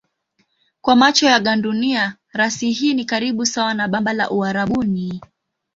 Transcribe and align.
Kwa 0.81 0.95
macho 0.95 1.25
ya 1.25 1.39
gandunia 1.39 2.15
rasi 2.33 2.71
hii 2.71 2.93
ni 2.93 3.05
karibu 3.05 3.45
sawa 3.45 3.73
na 3.73 3.87
bamba 3.87 4.13
la 4.13 4.29
Uarabuni. 4.29 5.21